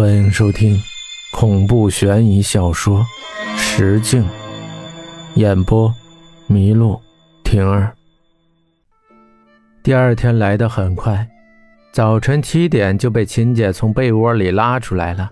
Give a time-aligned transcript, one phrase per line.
[0.00, 0.82] 欢迎收听
[1.30, 3.06] 恐怖悬疑小说
[3.58, 4.24] 《石镜》，
[5.34, 5.94] 演播：
[6.48, 6.98] 麋鹿
[7.44, 7.94] 婷儿。
[9.82, 11.28] 第二天来得很快，
[11.92, 15.30] 早晨七点就被秦姐从被窝里拉出来了。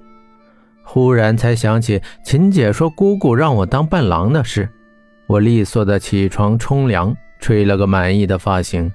[0.82, 4.69] 忽然才想起秦姐说姑姑让我当伴郎的事，
[5.29, 8.93] 我利索的起床冲凉，吹了个满意的发型。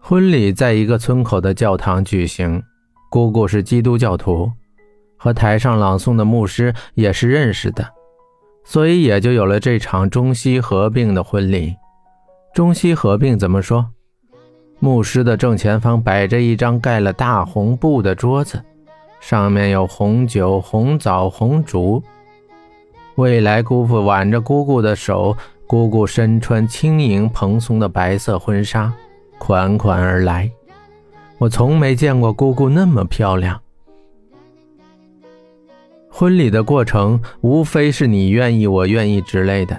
[0.00, 2.62] 婚礼在一个村口的教堂举行。
[3.08, 4.50] 姑姑是基督教徒，
[5.16, 7.86] 和台上朗诵的牧师也是认识的，
[8.64, 11.74] 所以也就有了这场中西合并的婚礼。
[12.54, 13.86] 中西合并怎么说？
[14.78, 18.62] 牧师的正前方摆着一张盖了大红布的桌子，
[19.20, 22.02] 上面有红酒、红枣、红烛。
[23.14, 25.34] 未来姑父挽着姑姑的手，
[25.66, 28.92] 姑姑身穿轻盈蓬松的白色婚纱，
[29.38, 30.50] 款款而来。
[31.38, 33.60] 我从没见过姑姑那么漂亮。
[36.08, 39.78] 婚礼的过程无非是你愿意，我愿意之类的。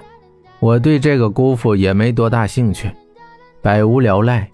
[0.60, 2.90] 我对这个姑父也没多大兴趣，
[3.60, 4.48] 百无聊赖。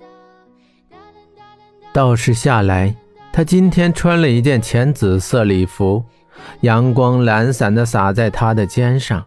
[1.93, 2.95] 道士下来，
[3.33, 6.03] 他今天穿了一件浅紫色礼服，
[6.63, 9.23] 阳光懒散的洒在他的肩上，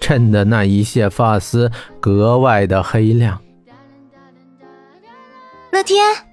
[0.00, 3.40] 衬得那一屑发丝格外的黑亮。
[5.72, 6.29] 乐天。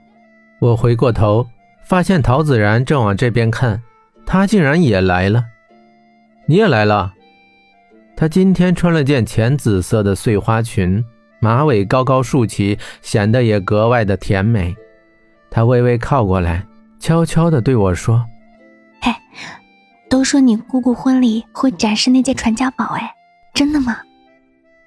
[0.60, 1.48] 我回过头，
[1.84, 3.82] 发现陶子然正往这边看，
[4.26, 5.44] 他竟然也来了。
[6.48, 7.14] 你也来了。
[8.16, 11.04] 他今天穿了件浅紫色的碎花裙，
[11.40, 14.76] 马尾高高竖起，显得也格外的甜美。
[15.52, 16.66] 他微微靠过来，
[17.00, 18.26] 悄悄地对我说
[19.02, 19.12] ：“嘿，
[20.10, 23.14] 都说你姑姑婚礼会展示那件传家宝，哎，
[23.54, 23.98] 真的吗？”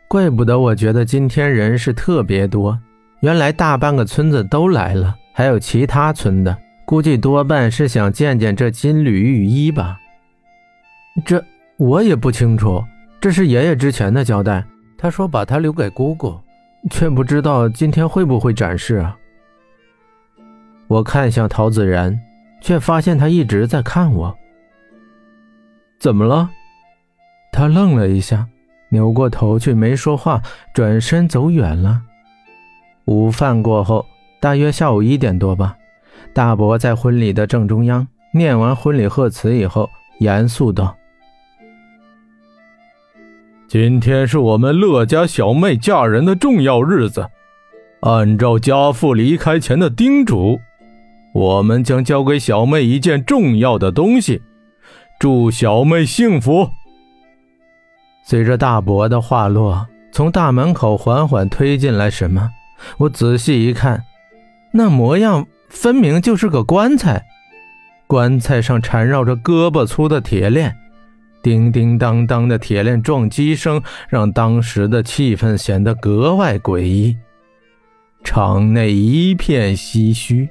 [0.08, 2.76] 怪不得我觉得今天人是特别多，
[3.20, 5.14] 原来大半个村子都来了。
[5.32, 9.98] 还有其他村的，估计多半是想见见这金缕玉衣吧。
[11.24, 11.42] 这
[11.76, 12.84] 我也不清楚，
[13.20, 14.64] 这是爷爷之前的交代。
[14.98, 16.38] 他说把它留给姑姑，
[16.90, 19.16] 却不知道今天会不会展示啊。
[20.88, 22.20] 我看向陶子然，
[22.60, 24.36] 却发现他一直在看我。
[25.98, 26.50] 怎么了？
[27.52, 28.46] 他愣了一下，
[28.90, 30.42] 扭过头去没说话，
[30.74, 32.02] 转身走远了。
[33.06, 34.04] 午饭过后。
[34.40, 35.76] 大约下午一点多吧，
[36.32, 40.96] 大伯在婚礼的正中央念完婚礼贺词以后，严肃道
[43.68, 47.28] ：“今天是我们乐家小妹嫁人的重要日子，
[48.00, 50.58] 按照家父离开前的叮嘱，
[51.34, 54.40] 我们将交给小妹一件重要的东西，
[55.18, 56.70] 祝小妹幸福。”
[58.24, 62.48] 随着大伯的话落，从大门口缓缓推进来什么？
[62.96, 64.02] 我仔细一看。
[64.72, 67.26] 那模样分明就是个棺材，
[68.06, 70.76] 棺材上缠绕着胳膊粗的铁链，
[71.42, 77.16] 叮叮当当的铁链撞击声让当时的气氛显得格外诡异。
[78.22, 80.48] 场内一片唏嘘。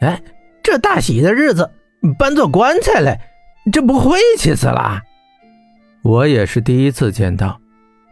[0.00, 0.20] 哎，
[0.62, 1.70] 这大喜的日子
[2.18, 3.20] 搬做棺材来，
[3.72, 5.02] 这不晦气死了？
[6.02, 7.58] 我也是第一次见到，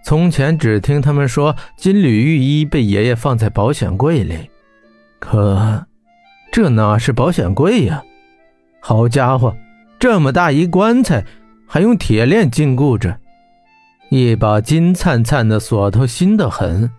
[0.04, 4.50] 从前只听他们说金缕玉衣被爷爷放在保险柜里。
[5.24, 5.86] 可，
[6.52, 8.04] 这哪是保险柜呀？
[8.80, 9.56] 好家伙，
[9.98, 11.24] 这么大一棺材，
[11.66, 13.18] 还用铁链禁锢着，
[14.10, 16.90] 一把金灿灿的锁头，新的很。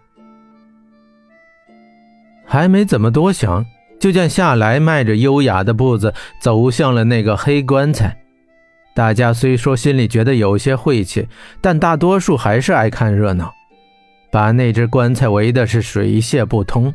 [2.44, 3.64] 还没怎么多想，
[4.00, 8.18] 就见夏来迈着优雅的步子走向了那个黑棺材。
[8.96, 11.28] 大家虽说心里觉得有些晦气，
[11.62, 13.54] 但大多数还是爱看热闹，
[14.32, 16.94] 把那只棺材围的是水泄不通。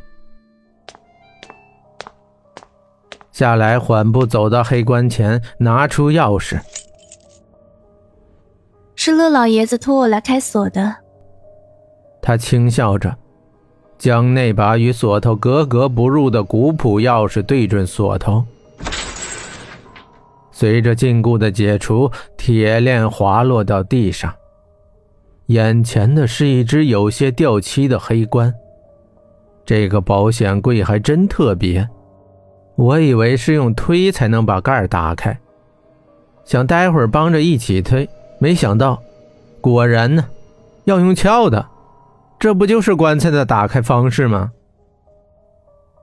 [3.40, 6.60] 下来，缓步走到黑棺前，拿出钥匙。
[8.94, 10.94] 是乐老爷子托我来开锁的。
[12.20, 13.16] 他轻笑着，
[13.96, 18.44] 将那把与锁头格格不入的古朴钥匙对准锁头。
[20.52, 24.30] 随着禁锢的解除，铁链滑落到地上。
[25.46, 28.52] 眼前的是一只有些掉漆的黑棺。
[29.64, 31.88] 这个保险柜还真特别。
[32.80, 35.38] 我以为是用推才能把盖打开，
[36.46, 39.02] 想待会儿帮着一起推，没想到，
[39.60, 40.24] 果然呢，
[40.84, 41.66] 要用撬的。
[42.38, 44.52] 这不就是棺材的打开方式吗？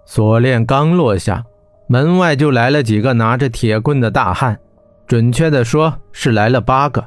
[0.06, 1.44] 锁链刚落下，
[1.88, 4.60] 门外就来了几个拿着铁棍的大汉，
[5.08, 7.04] 准确的说是来了八个，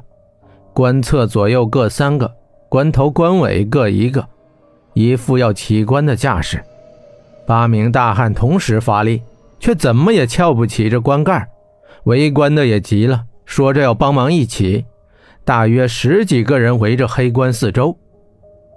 [0.73, 2.29] 棺侧左右各三个，
[2.67, 4.27] 棺头棺尾各一个，
[4.91, 6.61] 一副要起棺的架势。
[7.47, 9.23] 八名大汉同时发力。
[9.61, 11.47] 却怎么也撬不起这棺盖。
[12.03, 14.83] 围观的也急了，说着要帮忙一起。
[15.45, 17.95] 大约十几个人围着黑棺四周，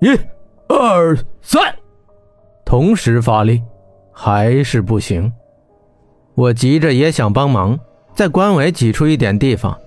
[0.01, 0.09] 一、
[0.69, 1.75] 二、三，
[2.65, 3.63] 同时发力，
[4.13, 5.33] 还是不行。
[6.35, 7.79] 我急着也想帮忙，
[8.15, 9.79] 在棺尾挤出一点地方。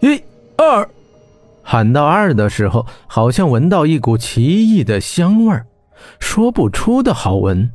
[0.00, 0.22] 一、
[0.56, 0.88] 二，
[1.62, 5.66] 喊到二的时候，好像闻到一股奇异的香味儿，
[6.18, 7.70] 说不出的好闻，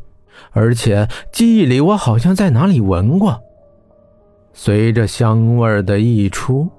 [0.51, 3.41] 而且记忆里我好像在哪里闻过。
[4.53, 6.69] 随着香味的溢出。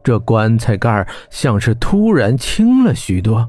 [0.00, 3.46] 这棺材盖像是突然轻了许多，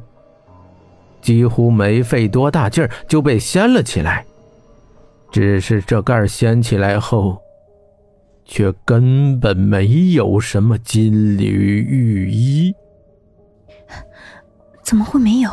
[1.21, 4.25] 几乎没费多大劲儿就被掀了起来。
[5.31, 7.41] 只是这盖掀起来后，
[8.43, 12.73] 却根本没有什么金缕玉衣。
[14.81, 15.51] 怎么会没有？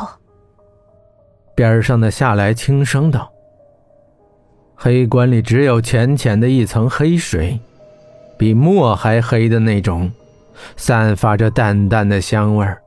[1.55, 3.31] 边上的夏来轻声道
[4.77, 7.59] ：“黑棺里只有浅浅的一层黑水，
[8.37, 10.09] 比墨还黑的那种。”
[10.75, 12.81] 散发着淡淡的香味儿，